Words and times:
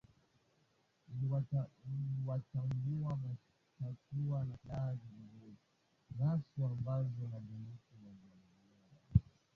iliwatambua 1.15 2.39
washtakiwa 3.83 4.43
na 4.45 4.55
silaha 4.61 4.95
zilizonaswa 4.95 6.69
ambazo 6.71 7.03
ni 7.09 7.27
bunduki 7.39 7.93
na 8.03 8.09
mamia 8.09 8.51
ya 8.93 8.99
risasi 9.15 9.29